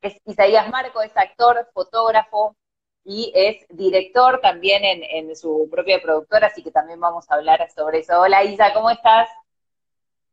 [0.00, 2.56] Es Isaías Marco, es actor, fotógrafo
[3.04, 8.00] y es director también en, su propia productora, así que también vamos a hablar sobre
[8.00, 8.20] eso.
[8.20, 9.28] Hola Isa, ¿cómo estás?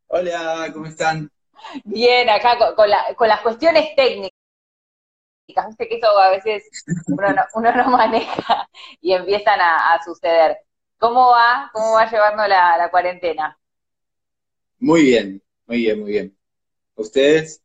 [0.08, 1.30] Hola, ¿cómo están?
[1.84, 4.32] Bien, acá con, las cuestiones técnicas.
[5.46, 6.64] Viste que eso a veces
[7.06, 8.68] uno no, maneja
[9.00, 10.58] y empiezan a, suceder.
[10.98, 11.70] ¿Cómo va?
[11.72, 13.58] ¿Cómo va llevando la cuarentena?
[14.78, 16.38] Muy bien, muy bien, muy bien.
[16.96, 17.63] ¿Ustedes?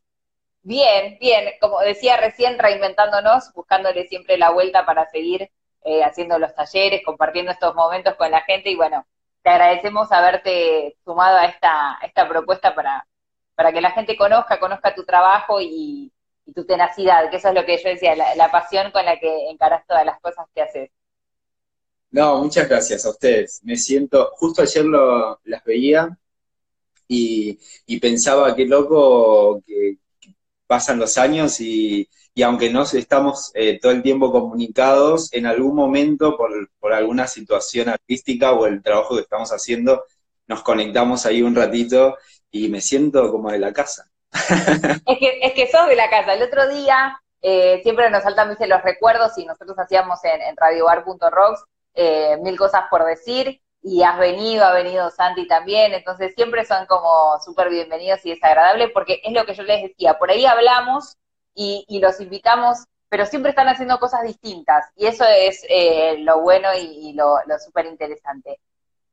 [0.62, 1.50] Bien, bien.
[1.60, 5.50] Como decía recién, reinventándonos, buscándole siempre la vuelta para seguir
[5.84, 9.06] eh, haciendo los talleres, compartiendo estos momentos con la gente y bueno,
[9.42, 13.06] te agradecemos haberte sumado a esta, esta propuesta para,
[13.54, 16.12] para que la gente conozca, conozca tu trabajo y,
[16.52, 19.86] tu tenacidad, que eso es lo que yo decía, la, pasión con la que encaras
[19.86, 20.90] todas las cosas que haces.
[22.10, 23.60] No, muchas gracias a ustedes.
[23.62, 26.08] Me siento, justo ayer lo, las veía
[27.06, 27.56] y,
[28.00, 29.98] pensaba, qué loco que,
[30.70, 32.08] pasan los años y,
[32.44, 38.52] aunque no estamos eh, todo el tiempo comunicados, en algún momento por, alguna situación artística
[38.52, 40.04] o el trabajo que estamos haciendo,
[40.46, 42.16] nos conectamos ahí un ratito
[42.52, 44.04] y me siento como de la casa.
[44.32, 46.34] es, que, es que sos de la casa.
[46.34, 50.54] El otro día eh, siempre nos saltan los recuerdos y nosotros hacíamos en, en
[51.94, 56.86] eh, mil cosas por decir y has venido, ha venido Santi también, entonces siempre son
[56.86, 60.44] como súper bienvenidos y es agradable porque es lo que yo les decía, por ahí
[60.44, 61.16] hablamos
[61.54, 66.68] y, los invitamos, pero siempre están haciendo cosas distintas y eso es eh, lo bueno
[66.76, 68.60] y, lo, súper interesante.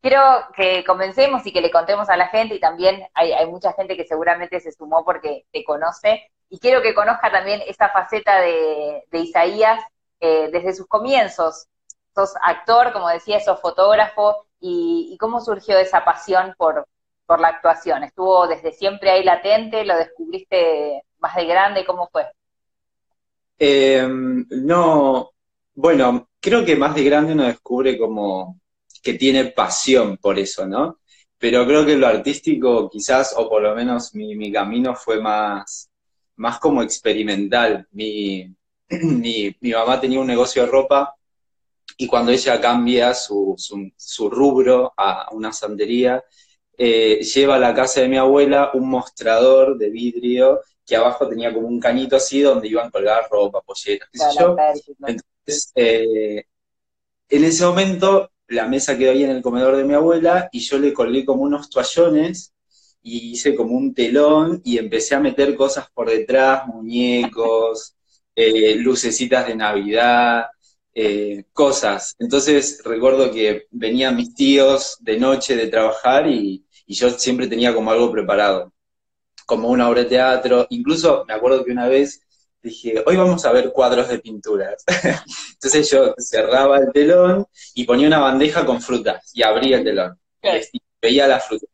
[0.01, 0.21] Quiero
[0.55, 4.05] que comencemos y que le contemos a la gente y también hay, mucha gente que
[4.05, 9.81] seguramente se sumó porque te conoce y quiero que conozca también esta faceta de, Isaías
[10.19, 11.67] eh, desde sus comienzos.
[12.13, 16.87] Sos actor, como decía, sos fotógrafo, y, cómo surgió esa pasión por,
[17.25, 18.03] por la actuación.
[18.03, 19.83] ¿Estuvo desde siempre ahí latente?
[19.85, 21.85] ¿Lo descubriste más de grande?
[21.85, 22.25] ¿Cómo fue?
[23.59, 25.31] Em, no,
[25.75, 28.59] bueno, creo que más de grande uno descubre como
[29.01, 30.99] que tiene pasión por eso, ¿no?
[31.37, 35.89] Pero creo que lo artístico quizás, o por lo menos mi, mi camino fue más,
[36.35, 37.87] más como experimental.
[37.91, 38.53] Mi,
[38.89, 41.16] mi, mi mamá tenía un negocio de ropa
[41.95, 43.55] y cuando ella cambia su,
[43.95, 46.23] su, rubro a una santería,
[46.77, 51.53] eh, lleva a la casa de mi abuela un mostrador de vidrio que abajo tenía
[51.53, 54.55] como un canito así donde iban a colgar ropa, polleras, qué sé yo.
[55.05, 56.43] Entonces, eh,
[57.29, 60.77] en ese momento la mesa quedó ahí en el comedor de mi abuela y yo
[60.77, 62.53] le colgué como unos toallones
[63.01, 67.95] y hice como un telón y empecé a meter cosas por detrás, muñecos,
[68.35, 70.45] eh, lucecitas de Navidad,
[70.99, 72.15] eh, cosas.
[72.17, 77.91] Entonces recuerdo que venían mis tíos de noche de trabajar y, yo siempre tenía como
[77.91, 78.73] algo preparado,
[79.45, 80.65] como una obra de teatro.
[80.69, 82.21] Incluso me acuerdo que una vez
[82.63, 84.83] dije, hoy vamos a ver cuadros de pinturas.
[85.53, 90.19] Entonces yo cerraba el telón y ponía una bandeja con frutas y abría el telón.
[90.73, 91.67] Y veía la fruta.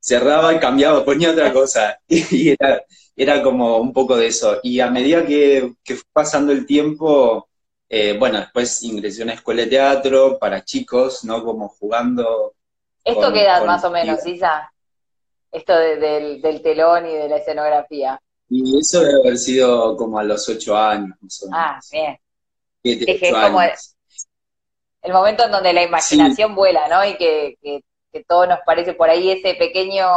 [0.00, 1.98] Cerraba y cambiaba, ponía otra cosa.
[2.08, 2.56] Y
[3.16, 4.58] era, como un poco de eso.
[4.62, 7.49] Y a medida que, que fue pasando el tiempo,
[7.92, 11.44] eh, bueno, después ingresé a una escuela de teatro para chicos, ¿no?
[11.44, 12.54] Como jugando.
[13.04, 14.72] ¿Esto qué edad más o menos, Isa?
[15.50, 18.20] Esto del, telón y de la escenografía.
[18.48, 21.16] Y eso debe haber sido como a los ocho años,
[21.50, 22.16] más Ah, bien.
[22.84, 27.04] es como el, momento en donde la imaginación vuela, ¿no?
[27.04, 27.82] Y que, que,
[28.28, 30.08] todo nos parece por ahí ese pequeño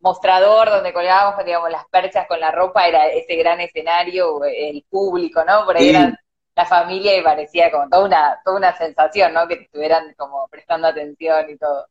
[0.00, 5.44] mostrador donde colgábamos, digamos, las perchas con la ropa, era ese gran escenario, el público,
[5.44, 5.64] ¿no?
[5.64, 6.16] Por ahí eran
[6.54, 9.48] la familia y parecía como toda una, toda una sensación, ¿no?
[9.48, 11.86] Que te estuvieran como prestando atención y todo.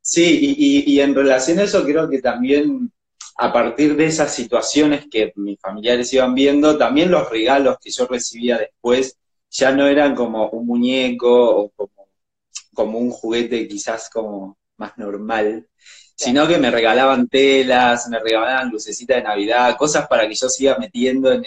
[0.00, 2.92] Sí, y, y, en relación a eso creo que también
[3.38, 8.06] a partir de esas situaciones que mis familiares iban viendo, también los regalos que yo
[8.06, 9.16] recibía después
[9.48, 12.08] ya no eran como un muñeco o como,
[12.74, 15.68] como un juguete quizás como más normal,
[16.16, 20.78] sino que me regalaban telas, me regalaban lucecitas de Navidad, cosas para que yo siga
[20.78, 21.44] metiendo en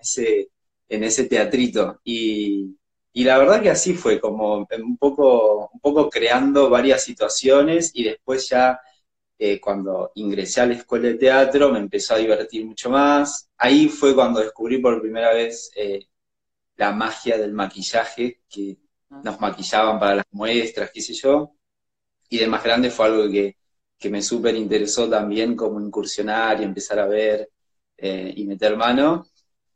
[0.00, 0.48] ese
[0.92, 2.00] en ese teatrito.
[2.04, 2.76] Y,
[3.14, 8.48] la verdad que así fue, como un poco, un poco creando varias situaciones y después
[8.48, 8.80] ya
[9.38, 13.50] eh, cuando ingresé a la escuela de teatro me empezó a divertir mucho más.
[13.58, 16.06] Ahí fue cuando descubrí por primera vez eh,
[16.76, 18.78] la magia del maquillaje, que
[19.10, 19.20] ah.
[19.24, 21.54] nos maquillaban para las muestras, qué sé yo.
[22.28, 23.56] Y de más grande fue algo que,
[24.10, 27.50] me súper interesó también como incursionar y empezar a ver
[27.96, 29.26] eh, y meter mano.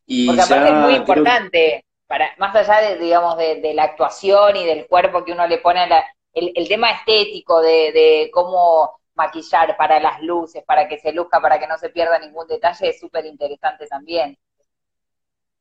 [0.07, 4.87] Porque aparte es muy importante, para, más allá de, digamos, de, la actuación y del
[4.87, 5.89] cuerpo que uno le pone,
[6.33, 11.67] el, tema estético de, cómo maquillar para las luces, para que se luzca, para que
[11.67, 14.39] no se pierda ningún detalle, es súper interesante también.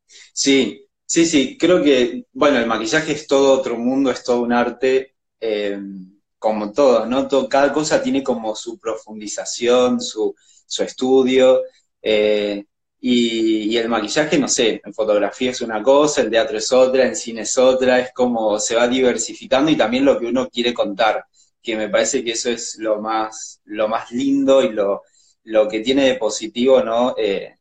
[0.06, 4.54] Sí, sí, sí, creo que, bueno, el maquillaje es todo otro mundo, es todo un
[4.54, 5.80] arte, eh,
[6.38, 7.28] como todo, ¿no?
[7.50, 10.36] cada cosa tiene como su profundización, su,
[10.68, 11.64] su estudio,
[12.02, 12.66] eh,
[13.08, 17.16] y, el maquillaje, no sé, en fotografía es una cosa, en teatro es otra, en
[17.16, 21.24] cine es otra, es como se va diversificando y también lo que uno quiere contar,
[21.62, 25.04] que me parece que eso es lo más, lo más lindo y lo,
[25.44, 27.14] lo que tiene de positivo, ¿no?
[27.16, 27.58] Eh,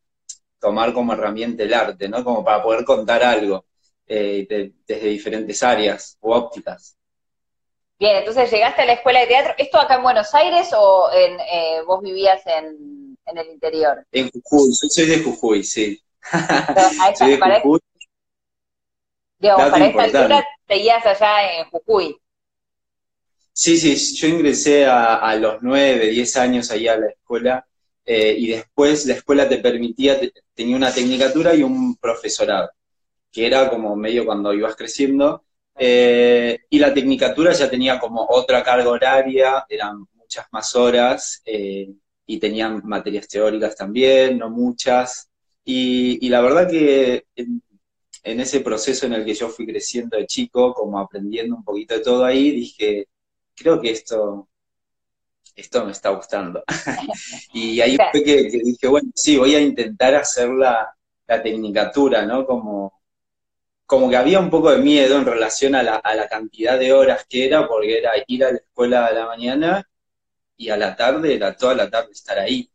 [0.59, 2.23] tomar como herramienta el arte, ¿no?
[2.23, 3.65] Como para poder contar algo
[4.07, 6.97] eh, desde diferentes áreas o ópticas.
[7.99, 9.53] Bien, entonces llegaste a la escuela de teatro.
[9.59, 12.94] ¿Esto acá en Buenos Aires o en, eh, vos vivías en,
[13.25, 14.05] el interior?
[14.11, 16.01] En Jujuy, yo soy de Jujuy, sí.
[17.17, 17.79] soy de para Jujuy.
[19.37, 22.17] Digamos, para esta altura seguías allá en Jujuy.
[23.53, 27.65] Sí, sí, yo ingresé a, a los nueve, diez años allá a la escuela
[28.05, 30.19] eh, y después la escuela te permitía,
[30.53, 32.69] tenía una tecnicatura y un profesorado,
[33.31, 35.43] que era como medio cuando ibas creciendo,
[35.75, 41.89] eh, y la tecnicatura ya tenía como otra carga horaria, eran muchas más horas, eh,
[42.25, 45.29] y tenían materias teóricas también, no muchas,
[45.65, 47.61] y, la verdad que en,
[48.23, 51.95] en ese proceso en el que yo fui creciendo de chico, como aprendiendo un poquito
[51.95, 53.07] de todo ahí, dije,
[53.55, 54.47] creo que esto
[55.55, 56.63] esto me está gustando.
[57.53, 60.91] y ahí fue que, dije, bueno, sí, voy a intentar hacer la,
[61.27, 62.45] tecnicatura, ¿no?
[62.45, 63.01] Como,
[63.85, 66.93] como que había un poco de miedo en relación a la, a la cantidad de
[66.93, 69.89] horas que era, porque era ir a la escuela a la mañana
[70.57, 72.69] y a la tarde, era toda la tarde estar ahí.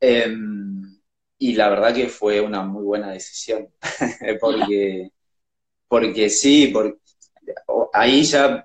[0.00, 1.00] Em,
[1.38, 3.68] y la verdad que fue una muy buena decisión,
[4.40, 5.10] porque,
[5.88, 6.98] porque sí, porque
[7.92, 8.64] ahí ya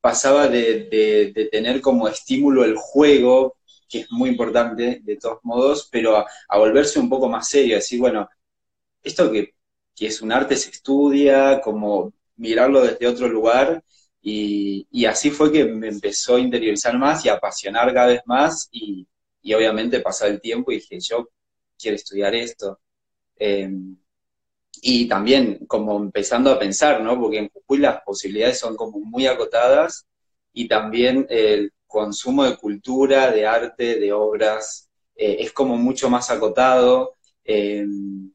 [0.00, 3.56] pasaba de, tener como estímulo el juego,
[3.88, 7.98] que es muy importante de todos modos, pero a, volverse un poco más serio, decir,
[7.98, 8.28] bueno,
[9.02, 9.54] esto que,
[9.98, 13.82] es un arte se estudia, como mirarlo desde otro lugar,
[14.28, 18.68] y, así fue que me empezó a interiorizar más y a apasionar cada vez más,
[18.72, 19.06] y,
[19.54, 21.28] obviamente pasar el tiempo y dije, yo
[21.78, 22.80] quiero estudiar esto.
[23.38, 23.96] Em,
[24.82, 27.20] y también como empezando a pensar, ¿no?
[27.20, 30.06] Porque en Jujuy las posibilidades son como muy acotadas
[30.52, 36.30] y también el consumo de cultura, de arte, de obras, eh, es como mucho más
[36.30, 37.14] acotado.
[37.44, 38.32] Em,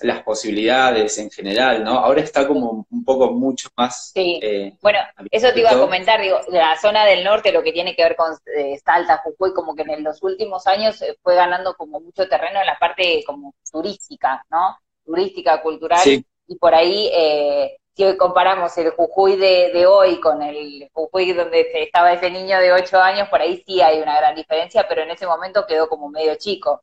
[0.00, 1.92] las posibilidades en general, ¿no?
[1.92, 4.10] Ahora está como un poco mucho más...
[4.12, 4.98] Sí, eh, bueno,
[5.30, 8.16] eso te iba a comentar, digo, la zona del norte, lo que tiene que ver
[8.16, 12.60] con eh, Salta, Jujuy, como que en los últimos años fue ganando como mucho terreno
[12.60, 14.76] en la parte como turística, ¿no?
[15.04, 20.88] turística, cultural, y por ahí, eh, si hoy comparamos el Jujuy de, hoy con el
[20.92, 24.86] Jujuy donde estaba ese niño de 8 años, por ahí sí hay una gran diferencia,
[24.88, 26.82] pero en ese momento quedó como medio chico.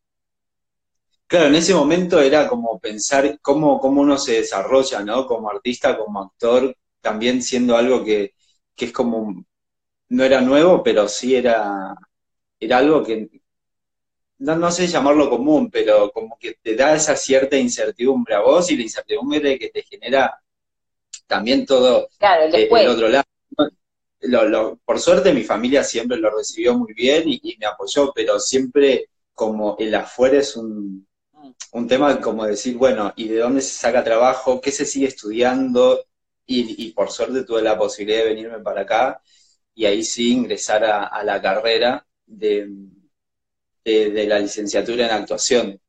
[1.32, 5.26] Claro, en ese momento era como pensar cómo, cómo uno se desarrolla, ¿no?
[5.26, 8.34] Como artista, como actor, también siendo algo que,
[8.76, 9.46] que es como,
[10.10, 11.96] no era nuevo, pero sí era,
[12.60, 13.30] era algo que,
[14.40, 18.76] no, sé llamarlo común, pero como que te da esa cierta incertidumbre a vos y
[18.76, 20.38] la incertidumbre que te genera
[21.28, 24.80] también todo el, eh, otro lado.
[24.84, 29.78] por suerte mi familia siempre lo recibió muy bien y, me apoyó, pero siempre como
[29.80, 31.08] el afuera es un,
[31.74, 34.62] un tema como decir, bueno, ¿y de dónde se saca trabajo?
[34.62, 36.06] ¿Qué se sigue estudiando?
[36.46, 39.22] Y, por suerte tuve la posibilidad de venirme para acá
[39.74, 42.68] y ahí sí ingresar a la carrera de,
[43.84, 45.82] de, la licenciatura en actuación.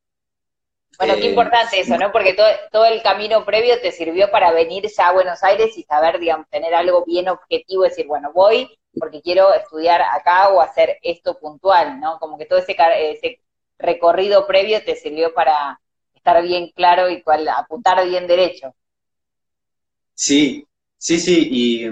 [0.99, 2.13] Bueno, qué eh, importante eso, ¿no?
[2.13, 5.83] Porque todo, todo el camino previo te sirvió para venir ya a Buenos Aires y
[5.85, 8.69] saber, digamos, tener algo bien objetivo, decir, bueno, voy
[9.01, 12.19] porque quiero estudiar acá o hacer esto puntual, ¿no?
[12.19, 12.77] Como que todo ese,
[13.11, 13.41] ese
[13.83, 15.81] recorrido previo te sirvió para
[16.15, 18.75] estar bien claro y cual, apuntar bien derecho.
[20.15, 21.87] Sí, sí, sí, y,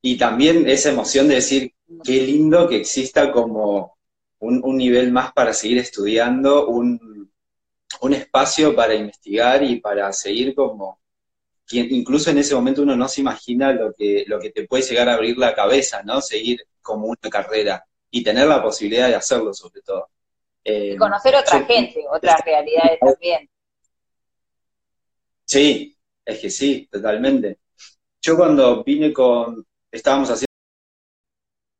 [0.00, 3.98] y también esa emoción de decir, qué lindo que exista como
[4.40, 7.30] un, nivel más para seguir estudiando, un,
[8.12, 11.00] espacio para investigar y para seguir como,
[11.70, 15.08] incluso en ese momento uno no se imagina lo que, lo que te puede llegar
[15.08, 16.20] a abrir la cabeza, ¿no?
[16.20, 20.08] Seguir como una carrera y tener la posibilidad de hacerlo sobre todo.
[20.68, 23.48] Y conocer otra gente, otras realidades también.
[25.44, 27.58] Sí, es que sí, totalmente.
[28.20, 30.46] Yo cuando vine con, estábamos haciendo,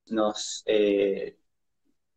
[0.06, 1.36] nos, eh,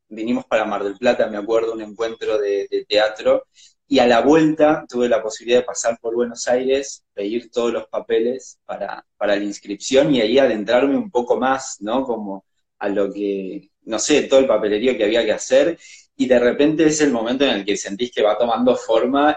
[0.08, 3.48] vinimos para Mar del Plata, me acuerdo, un encuentro de, teatro,
[3.88, 7.88] y a la vuelta tuve la posibilidad de pasar por Buenos Aires, pedir todos los
[7.88, 12.06] papeles para, para la inscripción y ahí adentrarme un poco más, ¿no?
[12.06, 12.46] Como
[12.80, 15.78] a lo que, no sé, todo el papelerío que había que hacer,
[16.22, 19.36] y de repente es el momento en el que sentís que va tomando forma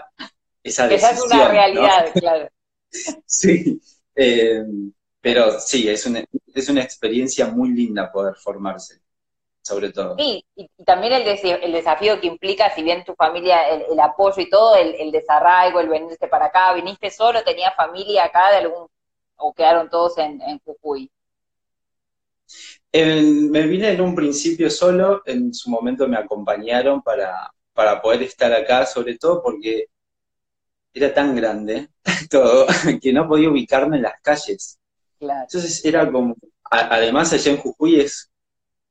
[0.61, 1.15] esa decisión.
[1.15, 2.47] Esa es una realidad, claro.
[3.25, 3.81] sí,
[4.15, 4.63] eh,
[5.19, 6.23] pero sí, es una,
[6.53, 9.01] es una experiencia muy linda poder formarse,
[9.63, 10.15] sobre todo.
[10.15, 14.47] Sí, y, también el, el, desafío que implica, si bien tu familia, el, apoyo y
[14.47, 17.43] todo, el, desarraigo, el venirte para acá, ¿viniste solo?
[17.43, 18.87] ¿Tenías familia acá de algún,
[19.37, 21.09] o quedaron todos en, en Jujuy?
[23.03, 28.53] Me vine en un principio solo, en su momento me acompañaron para, para poder estar
[28.53, 29.87] acá, sobre todo porque
[30.93, 31.89] era tan grande
[32.29, 32.65] todo
[33.01, 34.79] que no podía ubicarme en las calles.
[35.19, 36.35] Entonces era como,
[36.69, 38.31] además allá en Jujuy es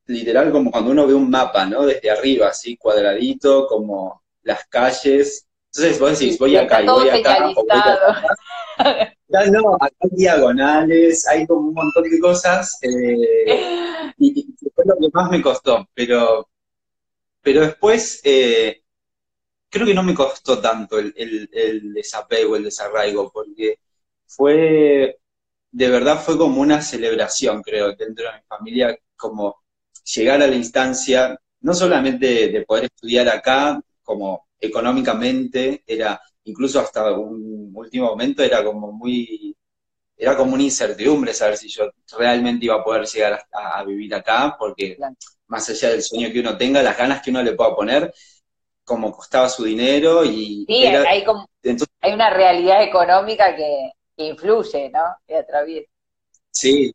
[0.07, 1.87] literal como cuando uno ve un mapa, ¿no?
[1.87, 5.47] Desde arriba, así cuadradito, como las calles.
[5.73, 7.49] Entonces vos decís, voy acá y voy acá.
[7.57, 7.65] O
[9.51, 12.79] No, acá hay diagonales, hay como un montón de cosas.
[12.83, 16.49] Eh, y, fue lo que más me costó, pero,
[17.41, 18.83] pero después eh,
[19.69, 23.79] creo que no me costó tanto el, el, el desapego, el desarraigo, porque
[24.27, 25.19] fue,
[25.71, 29.63] de verdad fue como una celebración, creo, dentro de mi familia, como
[30.05, 37.13] llegar a la instancia, no solamente de poder estudiar acá, como económicamente, era incluso hasta
[37.13, 39.57] un último momento era como muy,
[40.17, 44.57] era como una incertidumbre saber si yo realmente iba a poder llegar a, vivir acá,
[44.59, 44.97] porque
[45.47, 48.13] más allá del sueño que uno tenga, las ganas que uno le pueda poner,
[48.85, 50.65] como costaba su dinero y...
[50.67, 51.49] Sí, hay, como,
[52.01, 55.03] hay una realidad económica que, influye, ¿no?
[55.27, 55.91] Que atraviesa.
[56.51, 56.95] Sí.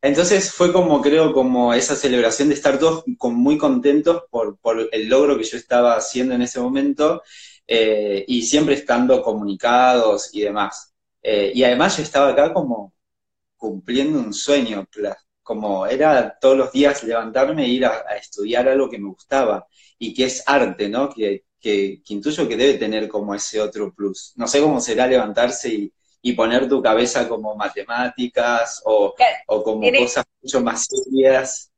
[0.00, 5.08] Entonces fue como, creo, como esa celebración de estar todos muy contentos por, por el
[5.08, 7.22] logro que yo estaba haciendo en ese momento
[7.66, 10.92] eh, y siempre estando comunicados y demás.
[11.22, 12.92] Eh, y además yo estaba acá como
[13.56, 14.86] cumpliendo un sueño,
[15.42, 19.66] como era todos los días levantarme e ir a, estudiar algo que me gustaba
[19.98, 21.08] y que es arte, ¿no?
[21.08, 24.32] Que, que, intuyo que debe tener como ese otro plus.
[24.36, 25.92] No sé cómo será levantarse y,
[26.22, 29.14] y poner tu cabeza como matemáticas o,
[29.46, 31.71] o como cosas mucho más serias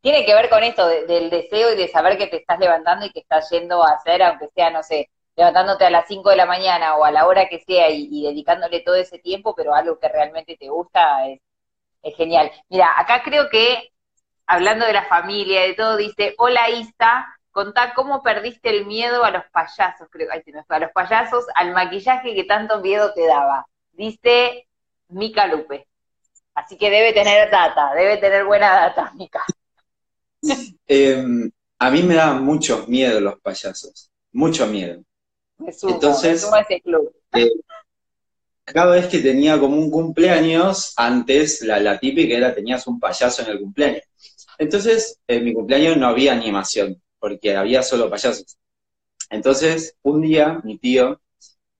[0.00, 3.10] tiene que ver con esto del deseo y de saber que te estás levantando y
[3.10, 6.46] que estás yendo a hacer, aunque sea, no sé, levantándote a las 5 de la
[6.46, 10.08] mañana o a la hora que sea y, dedicándole todo ese tiempo, pero algo que
[10.08, 11.40] realmente te gusta es,
[12.16, 12.50] genial.
[12.68, 13.92] Mira, acá creo que,
[14.46, 19.30] hablando de la familia, de todo, dice, hola Isa, contá cómo perdiste el miedo a
[19.30, 23.66] los payasos, creo, ay, a los payasos, al maquillaje que tanto miedo te daba.
[23.92, 24.66] Dice
[25.08, 25.86] Mica Lupe.
[26.54, 29.44] Así que debe tener data, debe tener buena data, Mica.
[30.86, 35.02] Em, a mí me daban mucho miedo los payasos, mucho miedo.
[35.82, 36.48] Entonces,
[37.34, 37.50] eh,
[38.64, 43.42] cada vez que tenía como un cumpleaños, antes la, la típica era tenías un payaso
[43.42, 44.02] en el cumpleaños.
[44.58, 48.58] Entonces, en mi cumpleaños no había animación, porque había solo payasos.
[49.30, 51.20] Entonces, un día mi tío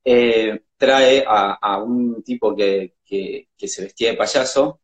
[0.05, 4.81] eh, trae a, un tipo que, que, se vestía de payaso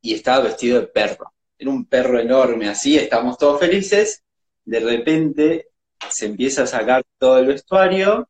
[0.00, 4.22] y estaba vestido de perro era un perro enorme así, estamos todos felices,
[4.64, 5.68] de repente
[6.10, 8.28] se empieza a sacar todo el vestuario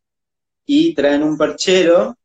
[0.66, 2.16] y traen un perchero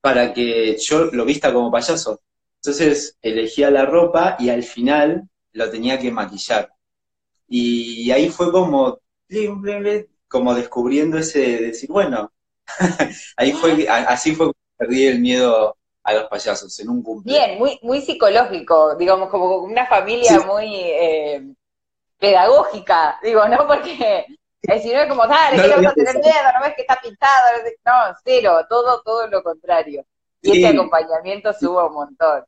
[0.00, 2.22] para que yo lo vista como payaso.
[2.56, 6.72] Entonces elegía la ropa y al final lo tenía que maquillar.
[7.48, 9.00] Y ahí fue como,
[10.28, 12.32] como descubriendo ese, decir, bueno,
[13.36, 15.76] ahí fue, así fue que perdí el miedo
[16.10, 17.46] a los payasos en un cumpleaños.
[17.46, 21.42] Bien, muy, muy psicológico, digamos, como una familia muy eh,
[22.18, 23.66] pedagógica, digo, ¿no?
[23.66, 24.26] Porque
[24.82, 27.48] si no es como, dale, no, que a tener miedo, no ves que está pintado,
[27.84, 30.04] no, cero, todo, todo lo contrario.
[30.42, 32.44] Y ese acompañamiento subo un montón.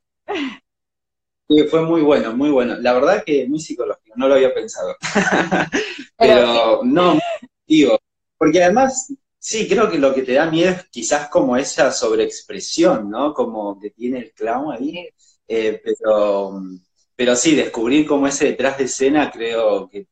[1.47, 2.75] Sí, fue muy bueno, muy bueno.
[2.79, 4.95] La verdad que muy psicológico, no lo había pensado.
[6.17, 7.19] Pero, no,
[7.67, 7.99] digo,
[8.37, 9.13] porque además
[9.45, 13.33] Sí, creo que lo que te da miedo es quizás como esa sobreexpresión, ¿no?
[13.33, 15.09] Como que tiene el clown ahí.
[15.47, 16.61] Eh, pero,
[17.15, 20.07] pero sí, descubrir como ese detrás de escena creo que...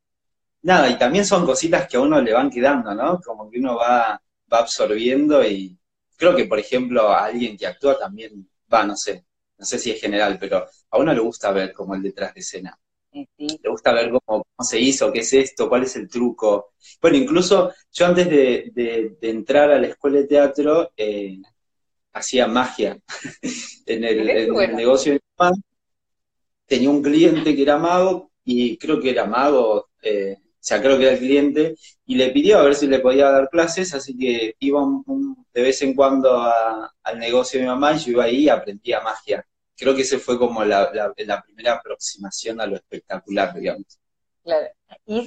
[0.63, 3.19] Nada, y también son cositas que a uno le van quedando, ¿no?
[3.21, 4.21] Como que uno va,
[4.53, 5.77] va absorbiendo y
[6.17, 9.25] creo que, por ejemplo, a alguien que actúa también, va, no sé,
[9.57, 12.41] no sé si es general, pero a uno le gusta ver como el detrás de
[12.41, 12.79] escena.
[13.13, 16.73] Le gusta ver cómo, se hizo, qué es esto, cuál es el truco.
[17.01, 21.37] Bueno, incluso yo antes de, entrar a la escuela de teatro eh,
[22.13, 22.97] hacía magia
[23.85, 24.25] en el,
[24.75, 25.57] negocio de mi mamá.
[26.65, 30.97] Tenía un cliente que era mago y creo que era mago, eh, o sea, creo
[30.97, 31.75] que era el cliente,
[32.05, 34.81] y le pidió a ver si le podía dar clases, así que iba
[35.53, 36.41] de vez en cuando
[37.03, 39.45] al negocio de mi mamá y yo iba ahí y aprendía magia
[39.77, 40.91] creo que ese fue como la,
[41.43, 43.99] primera aproximación a lo espectacular, digamos.
[44.43, 44.67] Claro.
[45.05, 45.25] Y,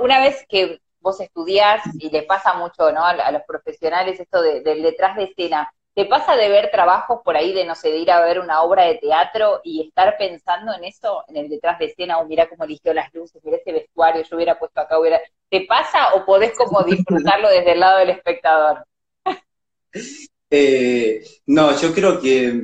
[0.00, 3.04] una vez que, vos estudiás y le pasa mucho, ¿no?
[3.04, 5.72] A, los profesionales esto del detrás de escena.
[5.94, 8.62] ¿Te pasa de ver trabajos por ahí, de no sé, de ir a ver una
[8.62, 12.48] obra de teatro y estar pensando en eso, en el detrás de escena, o mira
[12.48, 15.20] cómo eligió las luces, mira ese vestuario, yo hubiera puesto acá, hubiera...
[15.50, 18.84] ¿Te pasa o podés como disfrutarlo desde el lado del espectador?
[20.50, 22.58] Eh, no, yo creo que,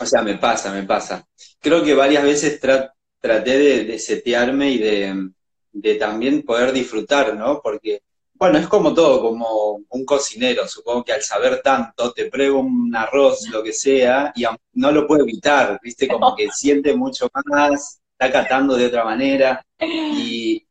[0.00, 1.26] o sea, me pasa, me pasa.
[1.60, 5.30] Creo que varias veces traté de, setearme y de,
[5.72, 7.60] de también poder disfrutar, ¿no?
[7.62, 8.02] Porque
[8.36, 12.94] bueno, es como todo, como un cocinero, supongo que al saber tanto, te prueba un
[12.94, 16.08] arroz, lo que sea, y no lo puede evitar, ¿viste?
[16.08, 19.64] Como que siente mucho más, está catando de otra manera.
[19.78, 20.66] Y,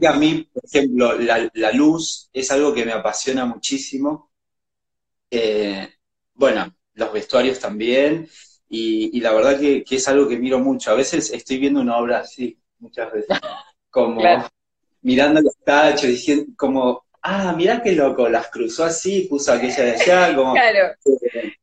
[0.00, 4.30] y a mí, por ejemplo, la, luz es algo que me apasiona muchísimo.
[5.30, 5.88] Eh,
[6.34, 8.28] bueno, los vestuarios también,
[8.68, 10.90] y, la verdad que, es algo que miro mucho.
[10.90, 13.28] A veces estoy viendo una obra así, muchas veces,
[13.90, 14.20] como
[15.02, 19.92] mirando los tachos, diciendo como, ah, mira qué loco, las cruzó así, puso aquella de
[19.92, 20.54] allá, como...
[20.54, 20.94] Claro,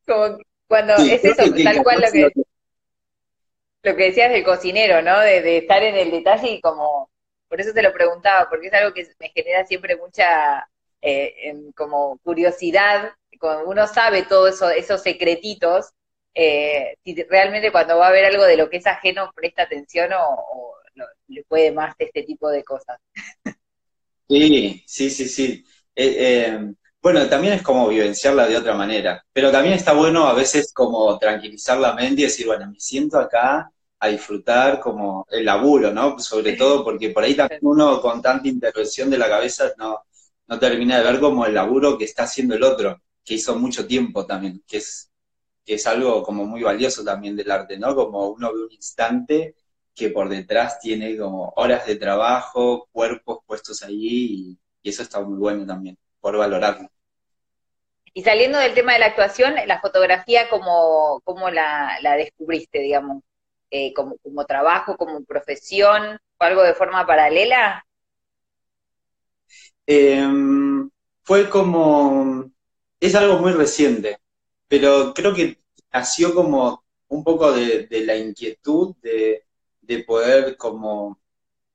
[0.06, 2.32] como cuando es eso, tal cual lo que,
[3.84, 5.20] lo que decías del cocinero, ¿no?
[5.20, 7.10] De, estar en el detalle y como,
[7.50, 10.66] por eso te lo preguntaba, porque es algo que me genera siempre mucha
[11.02, 13.12] eh, como curiosidad,
[13.42, 15.90] cuando uno sabe todos eso, esos secretitos,
[16.34, 20.12] eh, si realmente cuando va a ver algo de lo que es ajeno presta atención
[20.14, 20.76] o
[21.28, 23.00] le puede más este tipo de cosas.
[24.28, 25.66] Sí, sí, sí, sí.
[25.96, 30.34] Eh, eh, bueno, también es como vivenciarla de otra manera, pero también está bueno a
[30.34, 35.46] veces como tranquilizar la mente y decir, bueno, me siento acá a disfrutar como el
[35.46, 36.18] laburo, ¿no?
[36.20, 40.04] Sobre todo porque por ahí también uno con tanta intervención de la cabeza no,
[40.48, 43.86] no termina de ver como el laburo que está haciendo el otro, que hizo mucho
[43.88, 45.12] tiempo también, que es,
[45.66, 47.96] que es algo como muy valioso también del arte, ¿no?
[47.96, 49.56] Como uno ve un instante
[49.96, 55.38] que por detrás tiene como horas de trabajo, cuerpos puestos allí, y, eso está muy
[55.38, 56.90] bueno también, por valorarlo.
[58.14, 63.24] Y saliendo del tema de la actuación, la fotografía, ¿cómo, cómo la, descubriste, digamos?
[63.70, 67.86] Eh, como, como trabajo, como profesión, o algo de forma paralela?
[69.86, 70.90] Em,
[71.24, 72.51] fue como,
[73.02, 74.20] es algo muy reciente,
[74.70, 75.60] pero creo que
[75.92, 79.44] nació como un poco de la inquietud de,
[79.82, 81.20] de poder como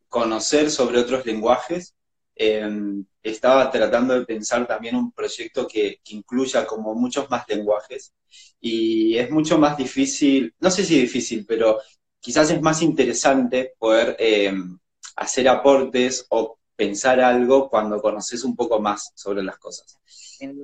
[0.08, 1.94] conocer sobre otros lenguajes.
[2.34, 8.12] Em, estaba tratando de pensar también un proyecto que, incluya como muchos más lenguajes
[8.60, 11.78] y es mucho más difícil, no sé si difícil, pero
[12.20, 14.78] quizás es más interesante poder em,
[15.16, 19.98] hacer aportes o pensar algo cuando conoces un poco más sobre las cosas.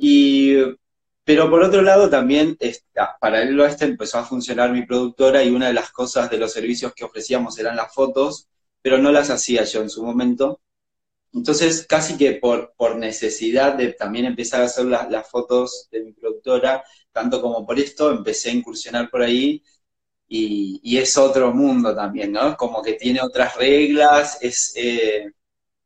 [0.01, 0.57] Y
[1.25, 2.59] pero por otro lado, también,
[2.93, 6.39] para paralelo a este, empezó a funcionar mi productora y una de las cosas de
[6.39, 8.49] los servicios que ofrecíamos eran las fotos,
[8.83, 10.61] pero no las hacía yo en su momento.
[11.33, 16.13] Entonces, casi que por, por necesidad de también empezar a hacer las fotos de mi
[16.13, 19.63] productora, tanto como por esto, empecé a incursionar por ahí
[20.29, 22.57] y, y es otro mundo también, ¿no?
[22.57, 25.33] Como que tiene otras reglas, es, eh,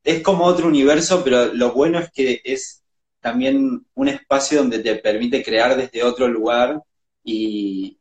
[0.07, 2.83] es como otro universo, pero lo bueno es que es
[3.21, 6.81] también un espacio donde te permite crear desde otro lugar
[7.25, 7.99] y,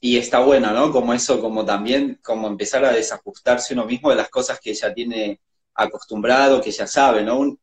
[0.00, 0.92] y está bueno, ¿no?
[0.92, 4.92] Como eso, como también, como empezar a desajustarse uno mismo de las cosas que ya
[4.94, 5.40] tiene
[5.74, 7.58] acostumbrado, que ya sabe, ¿no?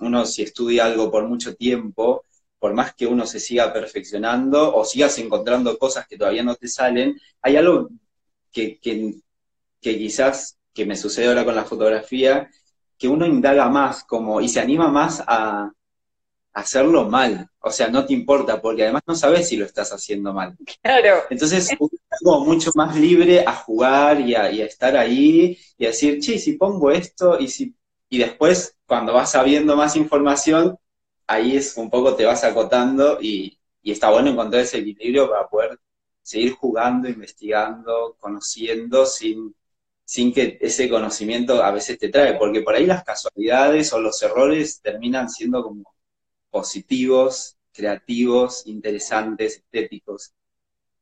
[0.00, 2.24] uno si estudia algo por mucho tiempo,
[2.58, 6.68] por más que uno se siga perfeccionando o sigas encontrando cosas que todavía no te
[6.68, 7.90] salen, hay algo
[8.52, 9.16] que, que,
[9.80, 12.50] que quizás, que me sucede ahora con la fotografía,
[12.98, 15.72] que uno indaga más como, y se anima más a,
[16.52, 17.48] hacerlo mal.
[17.60, 20.56] O sea, no te importa, porque además no sabes si lo estás haciendo mal.
[20.82, 21.22] Claro.
[21.30, 21.90] Entonces, uno
[22.22, 26.54] como mucho más libre a jugar y a, estar ahí y a decir, che, si
[26.54, 27.74] pongo esto y si.
[28.08, 30.76] Y después, cuando vas sabiendo más información,
[31.26, 35.48] ahí es un poco te vas acotando y, y está bueno encontrar ese equilibrio para
[35.48, 35.78] poder
[36.22, 39.54] seguir jugando, investigando, conociendo sin
[40.10, 44.20] sin que ese conocimiento a veces te trae, porque por ahí las casualidades o los
[44.20, 45.84] errores terminan siendo como
[46.50, 50.32] positivos, creativos, interesantes, estéticos.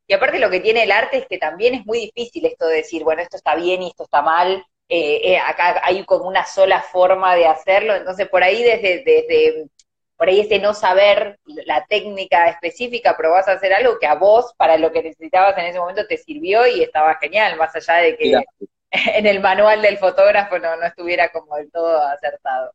[0.07, 2.77] Y aparte lo que tiene el arte es que también es muy difícil esto de
[2.77, 6.44] decir, bueno, esto está bien y esto está mal, eh, eh, acá hay como una
[6.44, 9.71] sola forma de hacerlo, entonces por ahí desde, desde
[10.18, 14.16] por ahí ese no saber la técnica específica, pero vas a hacer algo que a
[14.16, 18.03] vos, para lo que necesitabas en ese momento, te sirvió y estaba genial, más allá
[18.03, 18.44] de que
[19.16, 22.72] en el manual del fotógrafo no, estuviera como del todo acertado.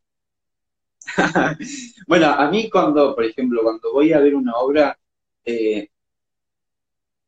[2.06, 4.98] bueno, a mí cuando, por ejemplo, cuando voy a ver una obra,
[5.44, 5.88] eh,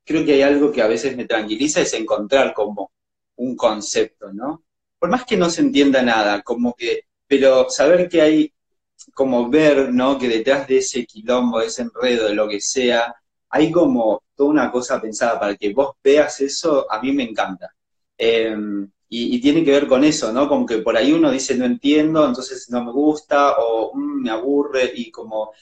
[0.05, 2.91] creo que hay algo que a veces me tranquiliza, es encontrar como
[3.37, 4.65] un concepto, ¿no?
[4.99, 8.55] Por más que no se entienda nada, como que pero saber que hay,
[9.15, 10.19] como ver, ¿no?
[10.19, 13.15] Que detrás de ese quilombo, de ese enredo, de lo que sea,
[13.51, 17.75] hay como toda una cosa pensada para que vos veas eso, a mí me encanta.
[18.19, 20.49] Em, y, tiene que ver con eso, ¿no?
[20.49, 24.31] Como que por ahí uno dice no entiendo, entonces no me gusta, o mm, me
[24.31, 25.53] aburre, y como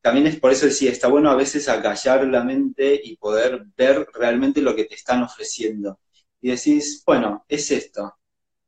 [0.00, 4.08] también es por eso decía, está bueno a veces acallar la mente y poder ver
[4.14, 6.00] realmente lo que te están ofreciendo.
[6.40, 8.14] Y decís, bueno, es esto.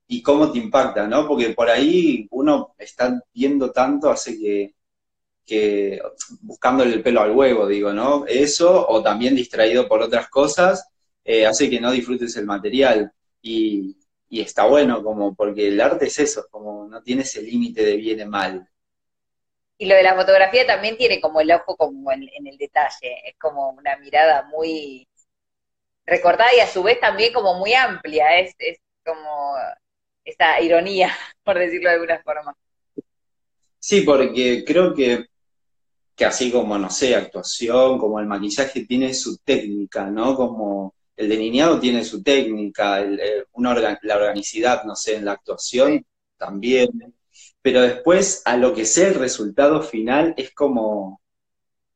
[0.07, 1.27] Y cómo te impacta, ¿no?
[1.27, 4.75] Porque por ahí uno está viendo tanto, hace que,
[5.47, 6.01] que
[6.43, 8.27] buscándole el pelo al huevo, digo, ¿no?
[8.27, 10.92] Eso, o también distraído por otras cosas,
[11.25, 13.13] eh, hace que no disfrutes el material.
[13.41, 13.97] Y,
[14.31, 18.21] está bueno, como porque el arte es eso, como no tiene ese límite de bien
[18.21, 18.69] y mal.
[19.77, 23.37] Y lo de la fotografía también tiene como el ojo como en, el detalle, es
[23.39, 25.07] como una mirada muy
[26.07, 29.55] recortada y a su vez también como muy amplia, es, es como
[30.25, 31.11] esa ironía,
[31.45, 32.57] por decirlo de alguna forma.
[33.79, 35.27] Sí, porque creo que
[36.15, 40.37] que así como, no sé, actuación, como el maquillaje tiene su técnica, ¿no?
[40.37, 43.45] Como el delineado tiene su técnica, eh,
[44.03, 46.05] la organicidad, no sé, en la actuación
[46.37, 46.91] también.
[47.63, 51.21] Pero después, a lo que sea el resultado final, es como,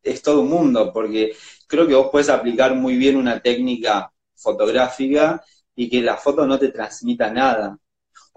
[0.02, 1.34] es todo un mundo, porque
[1.66, 5.42] creo que vos puedes aplicar muy bien una técnica fotográfica
[5.74, 7.78] y que la foto no te transmita nada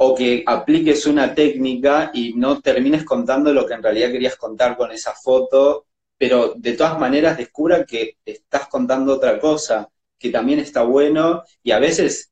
[0.02, 4.78] o que apliques una técnica y no termines contando lo que en realidad querías contar
[4.78, 5.88] con esa foto,
[6.18, 11.71] pero de todas maneras descubra que estás contando otra cosa, que también está bueno, y
[11.71, 12.32] a veces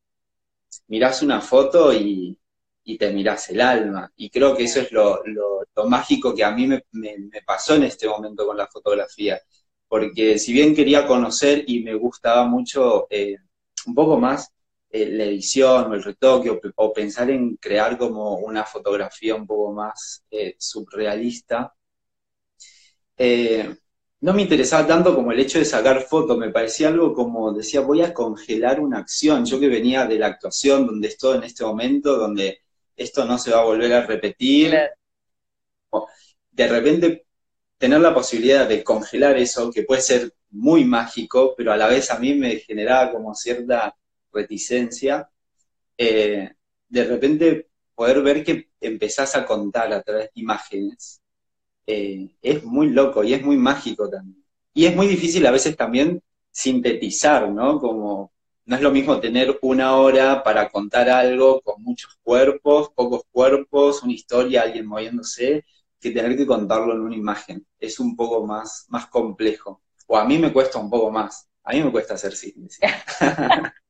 [0.88, 2.40] mirás una foto y,
[3.00, 5.22] te mirás el alma, y creo que eso es lo,
[5.88, 6.84] mágico que a mí me,
[7.46, 9.40] pasó en este momento con la fotografía,
[9.88, 13.38] porque si bien quería conocer y me gustaba mucho eh,
[13.88, 14.52] un poco más
[14.90, 19.74] eh, la edición o el retoque o, pensar en crear como una fotografía un poco
[19.74, 21.74] más eh, surrealista,
[24.22, 27.82] no me interesaba tanto como el hecho de sacar fotos, me parecía algo como, decía,
[27.82, 31.64] voy a congelar una acción, yo que venía de la actuación, donde estoy en este
[31.64, 32.62] momento, donde
[32.96, 34.76] esto no se va a volver a repetir,
[36.52, 37.26] de repente
[37.78, 42.10] tener la posibilidad de congelar eso, que puede ser muy mágico, pero a la vez
[42.12, 43.96] a mí me generaba como cierta
[44.34, 45.30] reticencia,
[45.98, 46.52] eh,
[46.88, 51.22] de repente poder ver que empezás a contar a través de imágenes,
[51.88, 54.44] eh, es muy loco y es muy mágico también.
[54.74, 56.22] Y es muy difícil a veces también
[56.52, 57.80] sintetizar, ¿no?
[57.80, 58.32] Como
[58.66, 64.04] no es lo mismo tener una hora para contar algo con muchos cuerpos, pocos cuerpos,
[64.04, 65.66] una historia, alguien moviéndose,
[66.00, 67.66] que tener que contarlo en una imagen.
[67.80, 69.82] Es un poco más, más complejo.
[70.08, 71.48] O a mí me cuesta un poco más.
[71.64, 72.68] A mí me cuesta hacer cine.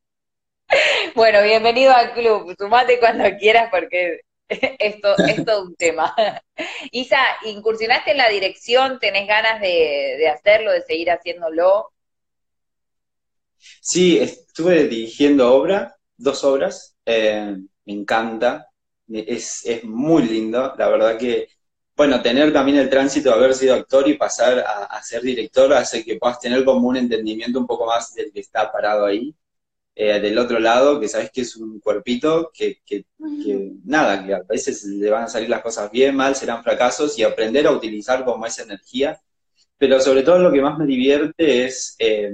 [1.15, 2.53] Bueno, bienvenido al club.
[2.57, 4.19] Sumate cuando quieras porque
[4.79, 6.15] esto es todo un tema.
[6.91, 11.91] Isa, incursionaste en la dirección, ¿tenés ganas de, hacerlo, de seguir haciéndolo?
[13.81, 18.69] Sí, estuve dirigiendo obra, dos obras, eh, me encanta,
[19.09, 21.49] es, muy lindo, la verdad que,
[21.95, 25.73] bueno, tener también el tránsito de haber sido actor y pasar a, a ser director
[25.73, 29.33] hace que puedas tener como un entendimiento un poco más del que está parado ahí.
[29.99, 32.81] Eh, del otro lado, que sabes que es un cuerpito que,
[33.83, 37.23] nada, que a veces le van a salir las cosas bien, mal, serán fracasos, y
[37.23, 39.19] aprender a utilizar como esa energía.
[39.75, 42.31] Pero sobre todo lo que más me divierte es eh,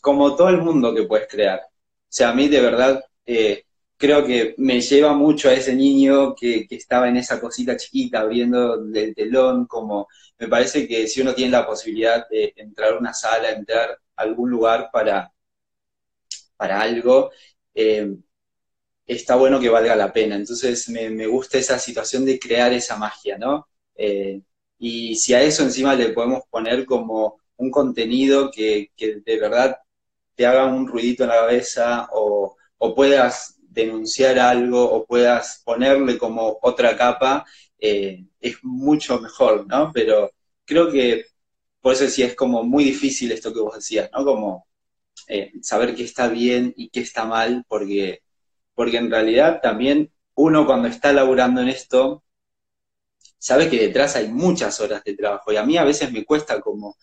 [0.00, 1.58] como todo el mundo que puedes crear.
[1.58, 3.64] O sea, a mí de verdad eh,
[3.96, 8.20] creo que me lleva mucho a ese niño que, que, estaba en esa cosita chiquita
[8.20, 10.06] abriendo el telón, como
[10.38, 14.22] me parece que si uno tiene la posibilidad de entrar a una sala, entrar a
[14.22, 15.32] algún lugar para
[16.58, 17.30] para algo,
[17.74, 18.16] eh,
[19.06, 20.36] está bueno que valga la pena.
[20.36, 23.68] Entonces me, gusta esa situación de crear esa magia, ¿no?
[23.96, 24.42] Eh,
[24.78, 29.78] y si a eso encima le podemos poner como un contenido que, de verdad
[30.36, 32.56] te haga un ruidito en la cabeza o,
[32.96, 37.44] puedas denunciar algo o puedas ponerle como otra capa,
[37.78, 39.90] eh, es mucho mejor, ¿no?
[39.92, 40.30] Pero
[40.64, 41.26] creo que
[41.80, 44.24] por eso sí es como muy difícil esto que vos decías, ¿no?
[44.24, 44.67] Como
[45.28, 48.22] eh, saber qué está bien y qué está mal, porque,
[48.74, 52.24] porque en realidad también uno cuando está laburando en esto,
[53.38, 56.60] sabe que detrás hay muchas horas de trabajo y a mí a veces me cuesta
[56.60, 56.96] como,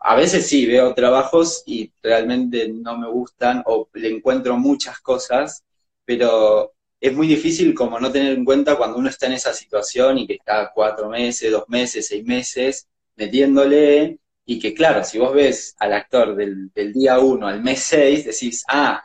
[0.00, 5.64] a veces sí veo trabajos y realmente no me gustan o le encuentro muchas cosas,
[6.04, 10.18] pero es muy difícil como no tener en cuenta cuando uno está en esa situación
[10.18, 14.18] y que está cuatro meses, dos meses, seis meses metiéndole
[14.50, 18.64] y que claro, si vos ves al actor del, día 1 al mes 6, decís,
[18.68, 19.02] ah,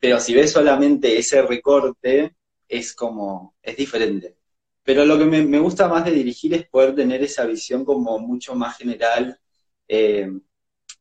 [0.00, 2.34] pero si ves solamente ese recorte,
[2.66, 4.36] es como, es diferente.
[4.82, 8.54] pero lo que me, gusta más de dirigir es poder tener esa visión como mucho
[8.54, 9.38] más general,
[9.86, 10.30] eh,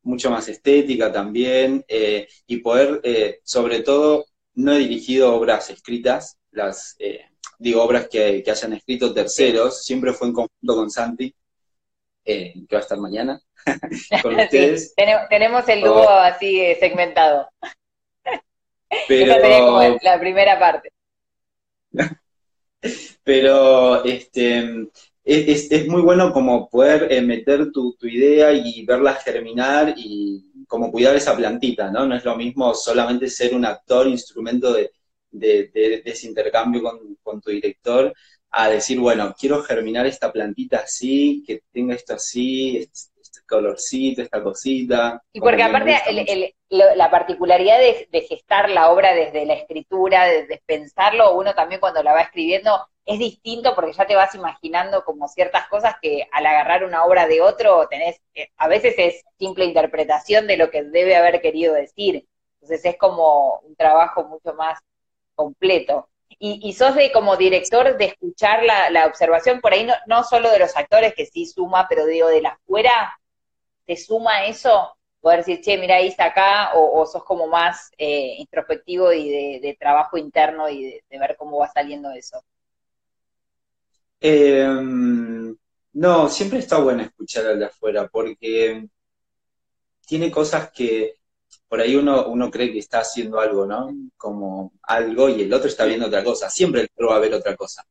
[0.03, 6.37] mucho más estética también, eh, y poder, eh, sobre todo, no he dirigido obras escritas,
[6.51, 6.97] las
[7.59, 11.33] digo obras que, hayan escrito terceros, siempre fue en conjunto con Santi,
[12.25, 13.39] que va a estar mañana,
[14.21, 14.93] con ustedes.
[15.29, 17.49] tenemos el dúo así segmentado.
[19.07, 19.31] Pero...
[19.31, 20.91] Esa sería como la primera parte.
[23.23, 24.89] Pero este,
[25.23, 31.15] es, muy bueno como poder eh, meter tu, idea y verla germinar y como cuidar
[31.15, 32.05] esa plantita, ¿no?
[32.05, 34.91] No es lo mismo solamente ser un actor, instrumento de,
[36.05, 36.81] ese intercambio
[37.23, 38.13] con, tu director,
[38.57, 44.21] a decir, bueno, quiero germinar esta plantita así, que tenga esto así, este, este colorcito,
[44.21, 45.21] esta cosita.
[45.33, 51.35] Y porque aparte la particularidad de, de, gestar la obra desde la escritura, de pensarlo,
[51.35, 52.71] uno también cuando la va escribiendo
[53.05, 57.27] es distinto porque ya te vas imaginando como ciertas cosas que al agarrar una obra
[57.27, 61.73] de otro tenés, eh, a veces es simple interpretación de lo que debe haber querido
[61.73, 62.27] decir.
[62.55, 64.79] Entonces es como un trabajo mucho más
[65.35, 66.09] completo.
[66.37, 70.59] Y, sos de como director de escuchar la, observación por ahí, no, no, solo de
[70.59, 73.19] los actores, que sí suma, pero digo, de la afuera,
[73.85, 74.95] ¿te suma eso?
[75.21, 79.77] Poder decir, che, mira, ahí está acá, o, sos como más eh, introspectivo y de,
[79.79, 82.43] trabajo interno y de ver cómo va saliendo eso.
[84.19, 85.55] Em,
[85.93, 88.87] no, siempre está bueno escuchar al de afuera, porque
[90.05, 91.15] tiene cosas que
[91.67, 93.91] por ahí uno, uno cree que está haciendo algo, ¿no?
[94.17, 96.49] Como algo y el otro está viendo otra cosa.
[96.49, 97.85] Siempre el otro va a ver otra cosa.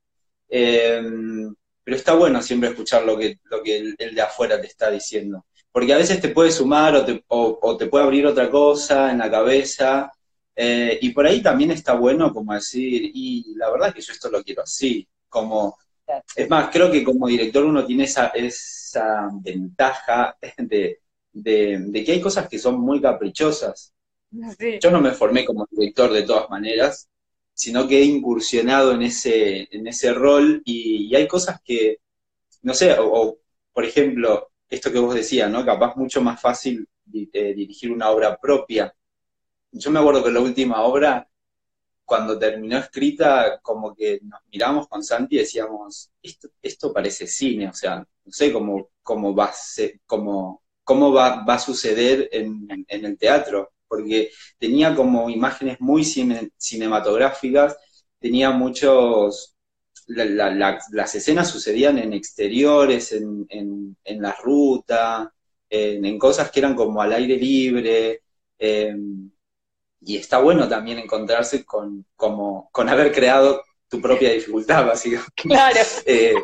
[0.48, 4.90] Em, pero está bueno siempre escuchar lo que, lo que el, de afuera te está
[4.90, 5.46] diciendo.
[5.72, 9.18] Porque a veces te puede sumar o te, o, te puede abrir otra cosa en
[9.18, 10.12] la cabeza.
[10.56, 14.12] Eh, y por ahí también está bueno como decir, y la verdad es que yo
[14.12, 15.76] esto lo quiero así, como
[16.36, 21.00] es más, creo que como director uno tiene esa, esa ventaja de,
[21.42, 23.92] que hay cosas que son muy caprichosas.
[24.80, 27.08] Yo no me formé como director de todas maneras,
[27.52, 31.98] sino que he incursionado en ese, en ese rol y, hay cosas que,
[32.62, 33.38] no sé, o,
[33.72, 35.64] por ejemplo, esto que vos decías, ¿no?
[35.64, 38.92] Capaz mucho más fácil eh, dirigir una obra propia.
[39.70, 41.28] Yo me acuerdo que la última obra
[42.04, 47.68] cuando terminó escrita, como que nos miramos con Santi y decíamos, esto, esto parece cine,
[47.68, 49.54] o sea, no sé cómo, cómo, va, a
[50.06, 56.04] cómo, cómo va, va, a suceder en, en, el teatro, porque tenía como imágenes muy
[56.04, 57.76] cinematográficas,
[58.20, 59.56] tenía muchos,
[60.06, 65.32] las escenas sucedían en exteriores, en, en, la ruta,
[65.68, 68.22] en, cosas que eran como al aire libre.
[68.58, 68.94] Eh,
[70.06, 75.42] y está bueno también encontrarse con, como, con haber creado tu propia dificultad, básicamente.
[75.42, 75.80] Claro.
[76.06, 76.34] Eh,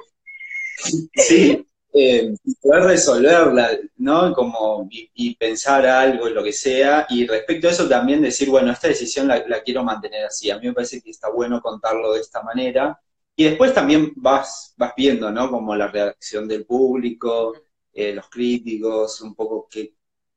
[1.14, 4.32] sí, eh, poder resolverla, ¿no?
[4.32, 8.88] Como, y, pensar algo lo que sea, y respecto a eso también decir, bueno, esta
[8.88, 12.42] decisión la, quiero mantener así, a mí me parece que está bueno contarlo de esta
[12.42, 13.00] manera,
[13.34, 15.50] y después también vas, vas viendo, ¿no?
[15.50, 17.54] Como la reacción del público,
[17.92, 19.94] eh, los críticos, un poco qué,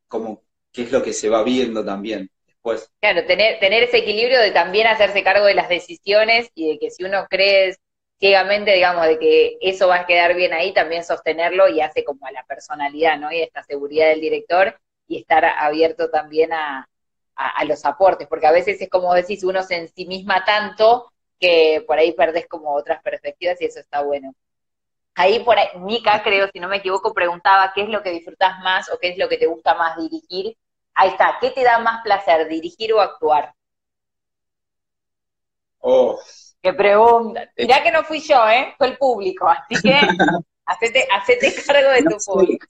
[0.08, 2.30] como, qué es lo que se va viendo también.
[2.62, 2.90] Pues.
[3.02, 6.92] Claro, tener, tener ese equilibrio de también hacerse cargo de las decisiones y de que
[6.92, 7.76] si uno cree
[8.20, 12.26] ciegamente, digamos, de que eso va a quedar bien ahí, también sostenerlo y hace como
[12.26, 13.32] a la personalidad, ¿no?
[13.32, 16.88] Y esta seguridad del director y estar abierto también a,
[17.68, 22.14] los aportes, porque a veces es como decís, uno se ensimisma tanto que por ahí
[22.14, 24.34] perdés como otras perspectivas y eso está bueno.
[25.16, 28.60] Ahí por ahí, Mika, creo, si no me equivoco, preguntaba qué es lo que disfrutas
[28.60, 30.56] más o qué es lo que te gusta más dirigir
[30.96, 33.54] Ahí está, ¿qué te da más placer, dirigir o actuar?
[35.80, 36.20] Oh.
[36.64, 37.52] Qué pregunta.
[37.58, 38.74] Mirá que no fui yo, ¿eh?
[38.78, 39.94] Fue el público, así que
[40.66, 42.66] hacete, hacete cargo de tu público.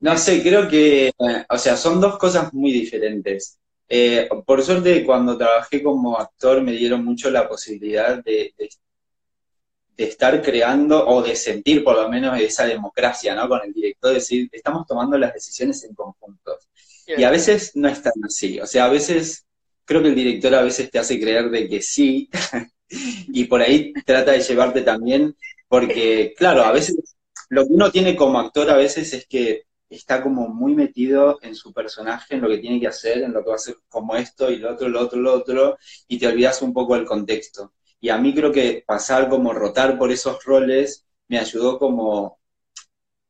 [0.00, 1.12] No sé, creo que,
[1.48, 3.58] o sea, son dos cosas muy diferentes.
[3.86, 10.40] Eh, por suerte, cuando trabajé como actor, me dieron mucho la posibilidad de, de estar
[10.40, 13.46] creando o de sentir por lo menos esa democracia, ¿no?
[13.46, 16.58] Con el director, decir, estamos tomando las decisiones en conjunto.
[17.06, 19.44] Y a veces no es tan así, o sea, a veces
[19.90, 22.30] creo que el director a veces te hace creer de que sí,
[22.88, 27.16] y por ahí trata de llevarte también, porque claro, a veces
[27.48, 31.56] lo que uno tiene como actor a veces es que está como muy metido en
[31.56, 34.14] su personaje, en lo que tiene que hacer, en lo que va a hacer como
[34.14, 35.76] esto y lo otro, lo otro, lo otro,
[36.06, 37.72] y te olvidas un poco del contexto.
[38.00, 42.38] Y a mí creo que pasar como rotar por esos roles me ayudó como,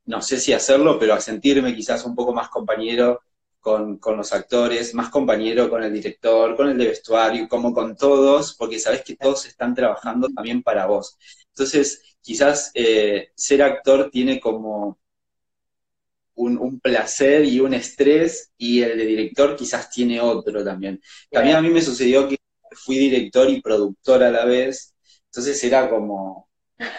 [0.05, 3.23] no sé si hacerlo, pero a sentirme quizás un poco más compañero
[3.61, 7.97] con, con, los actores, más compañero con el director, con el de vestuario, como con
[7.97, 11.19] todos, porque sabes que todos están trabajando también para vos.
[11.51, 14.99] Entonces, quizás eh, ser actor tiene como
[16.35, 21.01] un, placer y un estrés, y el de director quizás tiene otro también.
[21.31, 22.39] También a mí me sucedió que
[22.73, 24.95] fui director y productor a la vez,
[25.27, 26.49] entonces era como,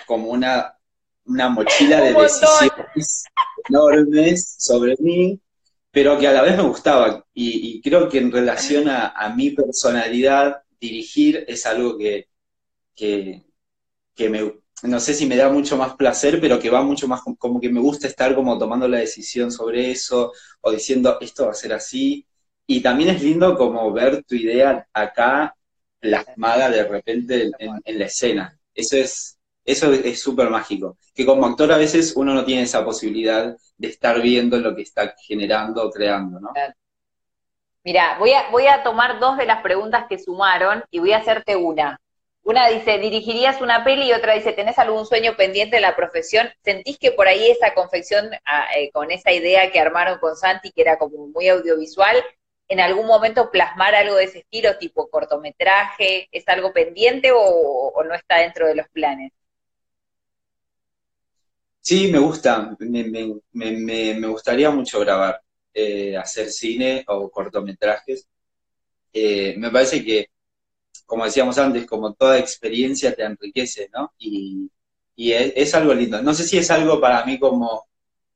[0.05, 0.77] como una,
[1.25, 3.23] una mochila de decisiones
[3.67, 5.39] enormes sobre mí,
[5.91, 7.25] pero que a la vez me gustaba.
[7.33, 12.27] Y, creo que en relación a, mi personalidad, dirigir es algo que,
[12.95, 17.21] que, me, no sé si me da mucho más placer, pero que va mucho más
[17.37, 21.51] como que me gusta estar como tomando la decisión sobre eso o diciendo esto va
[21.51, 22.25] a ser así.
[22.65, 25.55] Y también es lindo como ver tu idea acá
[25.99, 28.59] plasmada de repente en, la escena.
[28.73, 30.97] Eso es eso es súper mágico.
[31.13, 34.81] Que como actor a veces uno no tiene esa posibilidad de estar viendo lo que
[34.81, 36.49] está generando o creando, ¿no?
[37.83, 41.17] Mira, voy a, voy a tomar dos de las preguntas que sumaron y voy a
[41.17, 41.99] hacerte una.
[42.43, 44.09] Una dice, ¿dirigirías una peli?
[44.09, 46.49] Y otra dice, ¿tenés algún sueño pendiente de la profesión?
[46.63, 50.71] ¿Sentís que por ahí esa confección, ah, eh, con esa idea que armaron con Santi,
[50.71, 52.17] que era como muy audiovisual,
[52.67, 58.15] en algún momento plasmar algo de ese estilo, tipo cortometraje, ¿es algo pendiente o, no
[58.15, 59.33] está dentro de los planes?
[61.81, 65.41] Sí, me gusta, me, gustaría mucho grabar,
[65.73, 68.27] eh, hacer cine o cortometrajes.
[69.13, 70.27] Eh, me parece que
[71.11, 74.13] como decíamos antes, como toda experiencia te enriquece, ¿no?
[74.17, 74.71] Y,
[75.17, 76.21] es, algo lindo.
[76.21, 77.85] No sé si es algo para mí como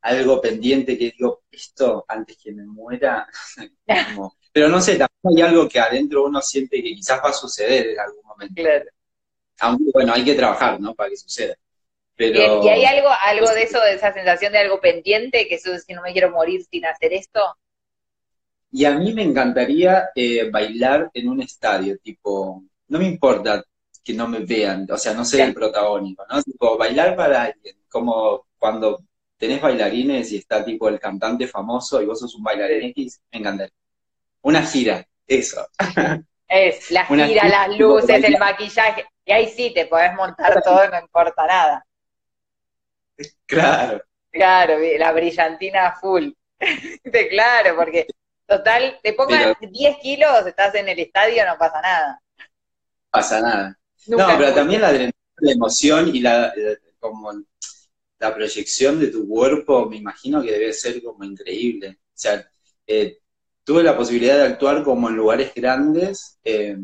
[0.01, 3.29] algo pendiente que digo, esto antes que me muera,
[4.51, 7.91] pero no sé, también hay algo que adentro uno siente que quizás va a suceder
[7.91, 8.62] en algún momento.
[8.62, 8.89] Claro.
[9.62, 10.93] Aunque bueno, hay que trabajar, ¿no?
[10.93, 11.55] Para que suceda.
[12.15, 12.63] Pero...
[12.63, 15.93] ¿Y hay algo, algo de eso, de esa sensación de algo pendiente, que eso, si
[15.93, 17.41] no me quiero morir sin hacer esto?
[18.71, 23.63] Y a mí me encantaría eh, bailar en un estadio, tipo, no me importa
[24.04, 26.41] que no me vean, o sea, no ser el protagónico, ¿no?
[26.43, 28.99] Tipo, bailar para alguien, como cuando
[29.38, 33.39] tenés bailarines y está tipo el cantante famoso y vos sos un bailarín X, me
[33.39, 33.73] encantaría.
[34.41, 35.67] Una gira, eso.
[36.47, 40.99] Es, la gira, las luces, el maquillaje, y ahí sí te podés montar todo, no
[40.99, 41.85] importa nada.
[43.45, 44.01] Claro.
[44.32, 46.32] Claro, la brillantina full.
[47.30, 48.08] claro, porque
[48.47, 52.21] Total, te pongan 10 kilos, estás en el estadio, no pasa nada.
[53.10, 53.80] Pasa nada.
[54.08, 56.54] no, pero también la, la emoción y la,
[56.99, 57.32] como
[58.19, 61.97] la proyección de tu cuerpo, me imagino que debe ser como increíble.
[61.99, 62.47] O sea,
[62.86, 63.17] eh,
[63.63, 66.78] tuve la posibilidad de actuar como en lugares grandes eh,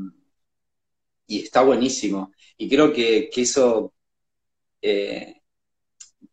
[1.27, 2.33] y está buenísimo.
[2.57, 3.93] Y creo que, que eso
[4.81, 5.40] eh,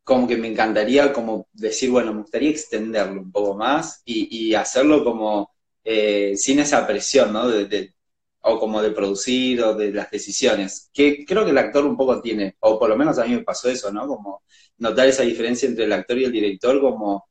[0.08, 5.04] como que me encantaría como decir, bueno, me gustaría extenderlo un poco más y, hacerlo
[5.04, 7.46] como eh, sin esa presión, ¿no?
[7.46, 7.92] De,
[8.40, 12.22] o como de producir o de las decisiones, que creo que el actor un poco
[12.22, 14.08] tiene, o por lo menos a mí me pasó eso, ¿no?
[14.08, 14.44] Como
[14.78, 17.28] notar esa diferencia entre el actor y el director, como,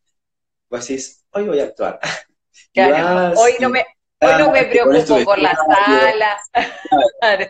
[0.69, 1.99] vos decís, hoy voy a actuar.
[3.37, 3.87] hoy no me,
[4.21, 6.37] hoy no me preocupo por la sala.
[7.19, 7.45] Claro,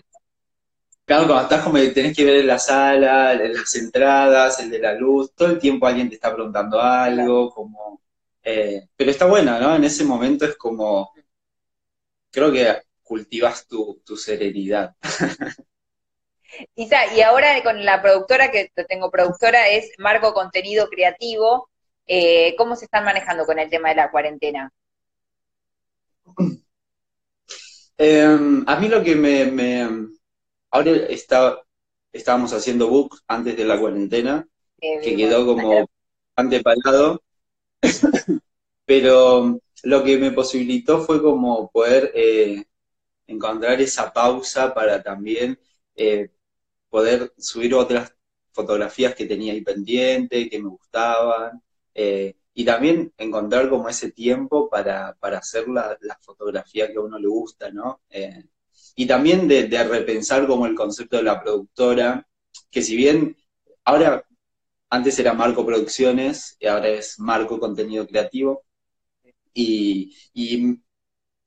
[1.08, 4.94] cuando estás como tenés que ver en la sala, en las entradas, el de la
[4.94, 8.02] luz, todo el tiempo alguien te está preguntando algo, como...
[8.44, 9.76] Eh, pero está bueno, ¿no?
[9.76, 11.14] En ese momento es como...
[12.30, 14.96] Creo que cultivas tu, serenidad.
[16.76, 21.70] Isa, y ahora con la productora que tengo productora es Marco Contenido Creativo.
[22.06, 24.72] Eh, ¿Cómo se están manejando con el tema de la cuarentena?
[28.00, 29.48] Em, a mí lo que me
[30.72, 31.62] Ahora está,
[32.12, 34.48] estábamos haciendo book antes de la cuarentena,
[34.80, 35.88] que quedó como
[36.36, 37.24] bastante parado,
[38.86, 42.66] pero lo que me posibilitó fue como poder eh,
[43.28, 45.60] encontrar esa pausa para también
[45.96, 46.32] eh,
[46.90, 48.14] poder subir otras
[48.52, 51.62] fotografías que tenía ahí pendiente, que me gustaban,
[51.94, 57.02] eh, y también encontrar como ese tiempo para, para hacer la, la, fotografía que a
[57.02, 58.02] uno le gusta, ¿no?
[58.96, 62.28] Y también de, repensar como el concepto de la productora,
[62.72, 63.38] que si bien
[63.86, 64.24] ahora,
[64.90, 68.64] antes era Marco Producciones, y ahora es Marco Contenido Creativo,
[69.54, 70.14] y,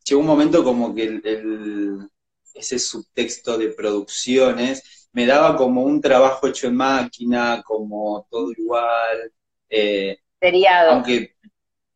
[0.05, 1.21] llegó un momento como que
[2.55, 9.33] ese subtexto de producciones me daba como un trabajo hecho en máquina, como todo igual.
[9.69, 10.93] Eh, Seriado.
[10.93, 11.37] Aunque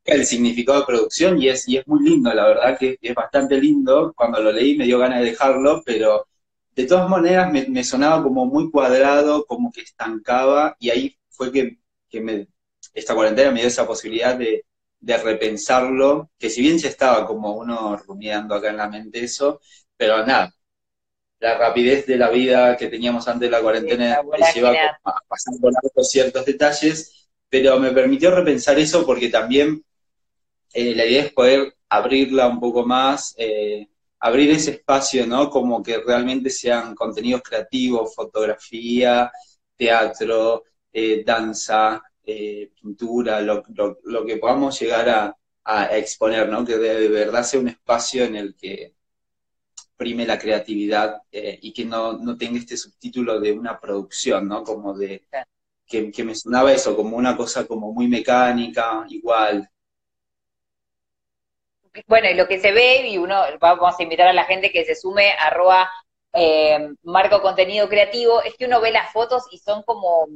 [0.04, 3.58] el significado de producción y es, y es muy lindo, la verdad que es bastante
[3.58, 4.12] lindo.
[4.14, 6.26] Cuando lo leí me dio ganas de dejarlo, pero
[6.74, 11.78] de todas maneras me, sonaba como muy cuadrado, como que estancaba, y ahí fue que,
[12.20, 12.48] me,
[12.92, 14.64] esta cuarentena me dio esa posibilidad de,
[15.00, 19.60] de repensarlo, que si bien ya estaba como uno rumiando acá en la mente eso,
[19.96, 20.54] pero nada,
[21.38, 24.70] la rapidez de la vida que teníamos antes de la cuarentena nos lleva
[25.04, 29.84] a pasar por alto ciertos detalles, pero me permitió repensar eso porque también
[30.74, 35.48] eh, la idea es poder abrirla un poco más, eh, abrir ese espacio, ¿no?
[35.48, 39.30] Como que realmente sean contenidos creativos, fotografía,
[39.76, 43.62] teatro, eh, danza, pintura, lo,
[44.26, 46.64] que podamos llegar a, a exponer, ¿no?
[46.64, 48.94] Que de verdad sea un espacio en el que
[49.96, 54.64] prime la creatividad y que no, no, tenga este subtítulo de una producción, ¿no?
[54.64, 55.28] Como de,
[55.86, 59.68] que, que, me sonaba eso, como una cosa como muy mecánica, igual.
[62.06, 64.84] Bueno, y lo que se ve, y uno, vamos a invitar a la gente que
[64.84, 65.90] se sume, arroba
[66.32, 70.26] eh, marco contenido creativo, es que uno ve las fotos y son como,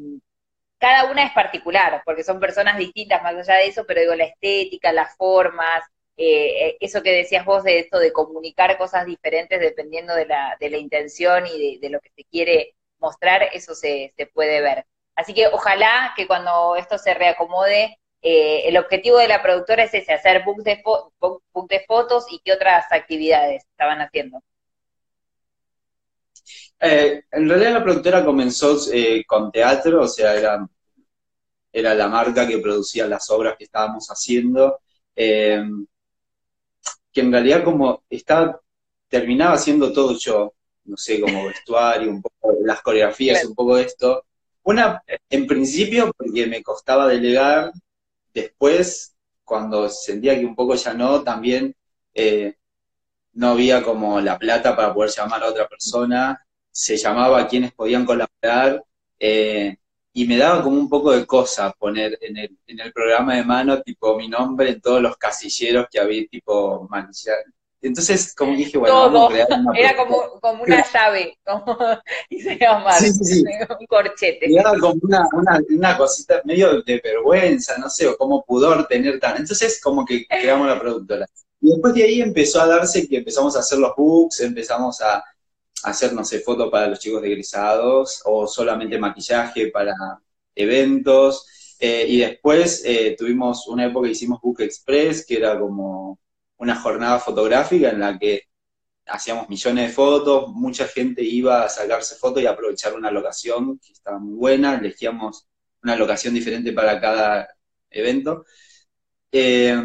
[0.79, 4.25] cada una es particular, porque son personas distintas más allá de eso, pero digo, la
[4.25, 5.83] estética, las formas,
[6.17, 10.71] eh, eso que decías vos de esto de comunicar cosas diferentes dependiendo de la, de
[10.71, 14.87] la intención y de, lo que se quiere mostrar, eso se, se, puede ver.
[15.17, 19.95] Así que ojalá que cuando esto se reacomode, eh, el objetivo de la productora es
[19.95, 20.83] ese, hacer books de,
[21.69, 24.43] de fotos y qué otras actividades estaban haciendo.
[26.81, 28.77] Eh, en realidad la productora comenzó
[29.27, 30.69] con teatro, o sea, era,
[31.73, 34.81] era la marca que producía las obras que estábamos haciendo
[37.19, 38.61] que en realidad como estaba,
[39.09, 40.55] terminaba haciendo todo yo,
[40.85, 44.25] no sé, como vestuario, un poco las coreografías, un poco de esto.
[44.62, 47.73] Una, en principio, porque me costaba delegar,
[48.43, 51.74] después, cuando sentía que un poco ya no, también
[52.14, 52.57] eh,
[53.34, 57.72] no había como la plata para poder llamar a otra persona, se llamaba a quienes
[57.72, 58.84] podían colaborar,
[59.18, 59.76] eh,
[60.12, 63.45] y me daba como un poco de cosa poner en el, en el programa de
[63.45, 67.36] mano, tipo, mi nombre en todos los casilleros que había, tipo, manchar.
[67.81, 71.79] Entonces, como dije, bueno, vamos a crear una Era como, como una llave, como,
[72.99, 73.45] sí, sí, sí.
[73.81, 74.47] un corchete.
[74.53, 79.20] Era como una, una, una, cosita medio de vergüenza, no sé, o como pudor tener
[79.20, 79.37] tan.
[79.37, 81.26] Entonces, como que creamos la productora.
[81.61, 85.22] Y después de ahí empezó a darse que empezamos a hacer los books, empezamos a,
[85.85, 89.95] hacer, no sé, fotos para los chicos egresados o solamente maquillaje para
[90.55, 91.47] eventos.
[91.79, 96.18] Eh, y después eh, tuvimos una época que hicimos Book Express, que era como
[96.59, 98.43] una jornada fotográfica en la que
[99.07, 103.93] hacíamos millones de fotos, mucha gente iba a sacarse fotos y aprovechar una locación que
[103.93, 105.49] estaba muy buena, elegíamos
[105.83, 107.49] una locación diferente para cada
[107.91, 108.45] evento.
[109.33, 109.81] Eh,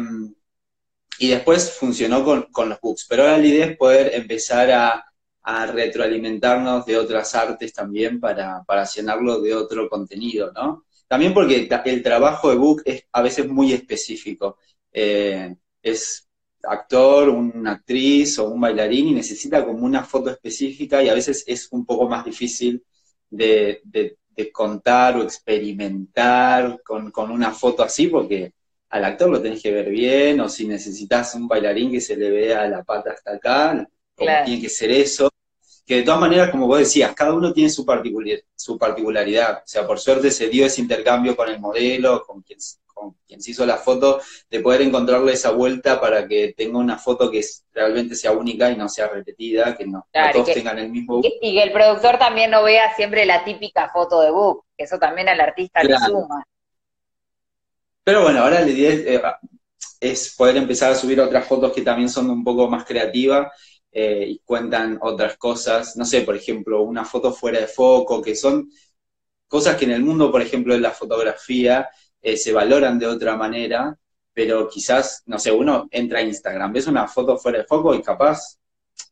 [1.18, 5.04] y después funcionó con, con, los books, pero ahora la idea es poder empezar a
[5.44, 10.86] a retroalimentarnos de otras artes también para, para llenarlo de otro contenido, ¿no?
[11.06, 14.58] También porque el trabajo de Book es a veces muy específico.
[14.90, 16.23] Eh, es
[16.68, 21.44] actor, una actriz o un bailarín y necesita como una foto específica y a veces
[21.46, 22.82] es un poco más difícil
[23.30, 24.16] de, de,
[24.52, 28.52] contar o experimentar con, con, una foto así porque
[28.90, 32.30] al actor lo tenés que ver bien o si necesitas un bailarín que se le
[32.30, 35.30] vea la pata hasta acá, tiene que ser eso
[35.86, 37.84] que de todas maneras, como vos decías, cada uno tiene su,
[38.56, 39.58] su particularidad.
[39.58, 42.58] O sea, por suerte se dio ese intercambio con el modelo, con quien,
[42.94, 46.96] con quien se hizo la foto, de poder encontrarle esa vuelta para que tenga una
[46.96, 51.16] foto que realmente sea única y no sea repetida, que no, todos tengan el mismo
[51.16, 51.26] book.
[51.42, 54.98] Y que el productor también no vea siempre la típica foto de book, que eso
[54.98, 56.42] también al artista le suma.
[58.02, 59.22] Pero bueno, ahora la idea es, eh,
[60.00, 63.48] es poder empezar a subir otras fotos que también son un poco más creativas
[63.90, 68.34] eh, y cuentan otras cosas, no sé, por ejemplo, una foto fuera de foco, que
[68.34, 68.68] son
[69.46, 71.88] cosas que en el mundo, por ejemplo, de la fotografía
[72.24, 73.96] eh, se valoran de otra manera,
[74.32, 78.02] pero quizás, no sé, uno entra a Instagram, ves una foto fuera de foco y
[78.02, 78.58] capaz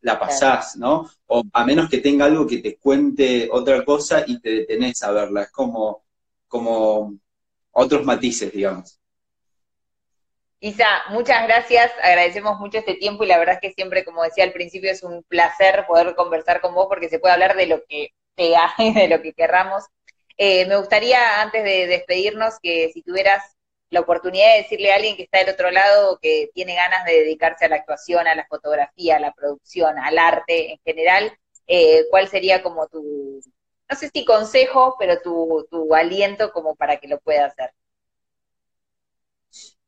[0.01, 1.11] la pasás, ¿no?
[1.27, 5.13] O a menos que tenga algo que te cuente otra cosa y te detenés a
[5.13, 6.05] verla, es como,
[6.49, 7.15] como
[7.73, 8.99] otros matices, digamos.
[10.61, 14.45] Isa, muchas gracias, agradecemos mucho este tiempo y la verdad es que siempre, como decía
[14.45, 17.85] al principio, es un placer poder conversar con vos porque se puede hablar de lo
[17.87, 19.85] que pega y de lo que querramos.
[20.45, 23.45] Eh, me gustaría, antes de despedirnos, que si tuvieras
[23.91, 27.13] la oportunidad de decirle a alguien que está del otro lado que tiene ganas de
[27.13, 31.33] dedicarse a la actuación, a la fotografía, a la producción, al arte en general,
[31.69, 33.41] eh, ¿cuál sería como tu,
[33.89, 37.71] no sé si consejo, pero tu, tu aliento como para que lo pueda hacer?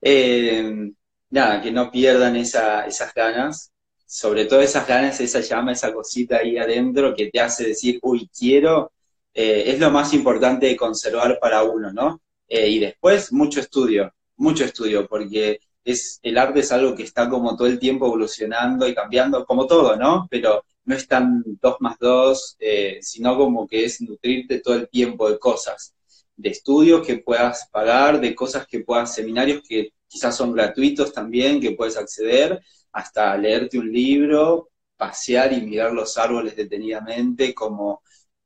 [0.02, 0.92] Eh,
[1.30, 3.72] nada, que no pierdan esas ganas,
[4.06, 8.30] sobre todo esas ganas, esa llama, esa cosita ahí adentro que te hace decir, uy,
[8.38, 8.92] quiero,
[9.34, 12.22] eh, es lo más importante de conservar para uno, ¿no?
[12.48, 17.28] Eh, y después mucho estudio, mucho estudio, porque es, el arte es algo que está
[17.28, 20.26] como todo el tiempo evolucionando y cambiando, como todo, ¿no?
[20.30, 24.88] Pero no es tan dos más dos, eh, sino como que es nutrirte todo el
[24.88, 25.94] tiempo de cosas,
[26.36, 31.60] de estudios que puedas pagar, de cosas que puedas, seminarios que quizás son gratuitos también,
[31.60, 32.60] que puedes acceder,
[32.92, 38.02] hasta leerte un libro, pasear y mirar los árboles detenidamente, como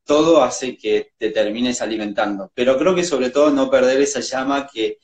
[0.08, 2.50] todo hace que te termines alimentando.
[2.54, 4.98] Pero creo que sobre todo no perder esa llama que,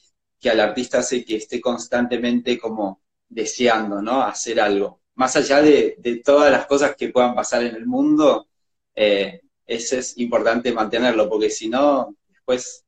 [0.50, 4.22] al artista hace que esté constantemente como deseando, ¿no?
[4.22, 5.00] Hacer algo.
[5.14, 8.48] Más allá de, todas las cosas que puedan pasar en el mundo,
[8.94, 12.84] eh, eso es importante mantenerlo, porque si no, después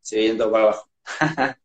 [0.00, 0.88] se viene todo para abajo.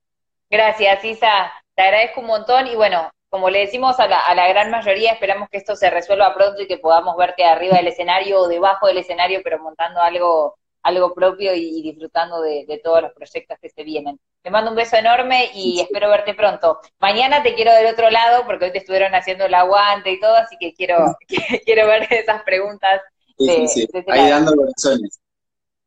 [0.49, 1.51] Gracias, Isa.
[1.75, 5.11] Te agradezco un montón y bueno, como le decimos a la, a la, gran mayoría,
[5.11, 8.85] esperamos que esto se resuelva pronto y que podamos verte arriba del escenario o debajo
[8.85, 13.83] del escenario, pero montando algo, algo propio y, disfrutando de, todos los proyectos que se
[13.83, 14.19] vienen.
[14.43, 16.79] Te mando un beso enorme y espero verte pronto.
[16.99, 20.35] Mañana te quiero del otro lado porque hoy te estuvieron haciendo el aguante y todo,
[20.35, 21.03] así que quiero,
[21.65, 23.01] quiero ver esas preguntas.
[23.39, 25.19] Sí, sí, Ahí dando corazones.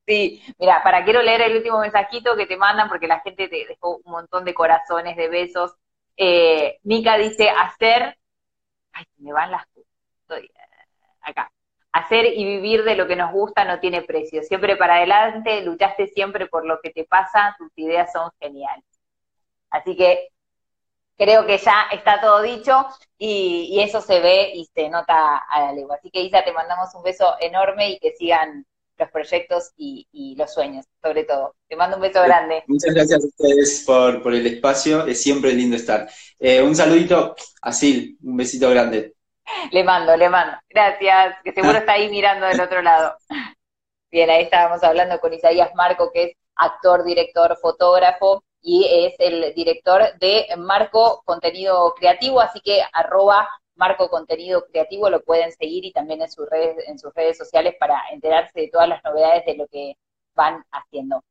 [0.05, 3.67] Sí, mira, para quiero leer el último mensajito que te mandan porque la gente te
[3.69, 5.77] dejó un montón de corazones, de besos.
[6.17, 8.17] Eh, Mica dice hacer,
[8.93, 9.67] ay, me van las,
[10.23, 10.51] estoy eh,
[11.23, 11.53] acá,
[11.93, 14.43] hacer y vivir de lo que nos gusta no tiene precio.
[14.43, 18.85] Siempre para adelante, luchaste siempre por lo que te pasa, tus ideas son geniales.
[19.71, 20.29] Así que
[21.17, 22.87] creo que ya está todo dicho
[23.19, 25.97] y, y eso se ve y se nota a la lengua.
[25.97, 28.67] Así que Isa, te mandamos un beso enorme y que sigan
[28.99, 31.55] los proyectos y, los sueños, sobre todo.
[31.69, 32.65] Te mando un beso grande.
[32.67, 36.09] Muchas gracias a ustedes por, el espacio, es siempre lindo estar.
[36.39, 39.15] Eh, un saludito a Sil, un besito grande.
[39.71, 40.57] Le mando, le mando.
[40.69, 43.17] Gracias, que seguro está ahí mirando del otro lado.
[44.11, 49.55] Bien, ahí estábamos hablando con Isaías Marco, que es actor, director, fotógrafo y es el
[49.55, 55.93] director de Marco Contenido Creativo, así que arroba Marco Contenido Creativo, lo pueden seguir y
[55.93, 59.57] también en sus redes, en sus redes sociales para enterarse de todas las novedades de
[59.57, 59.97] lo que
[60.35, 61.23] van haciendo.